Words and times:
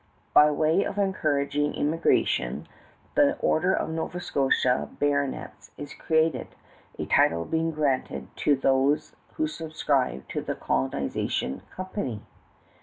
By 0.33 0.49
way 0.49 0.83
of 0.83 0.97
encouraging 0.97 1.77
emigration, 1.77 2.67
the 3.13 3.37
order 3.37 3.71
of 3.71 3.89
Nova 3.91 4.19
Scotia 4.19 4.89
Baronets 4.99 5.69
is 5.77 5.93
created, 5.93 6.47
a 6.97 7.05
title 7.05 7.45
being 7.45 7.69
granted 7.69 8.27
to 8.37 8.55
those 8.55 9.15
who 9.33 9.45
subscribe 9.45 10.27
to 10.29 10.41
the 10.41 10.55
colonization 10.55 11.61
company. 11.75 12.21